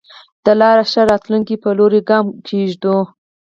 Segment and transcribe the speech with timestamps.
[0.45, 2.97] د لا ښه راتلونکي په لوري ګام کېږدو.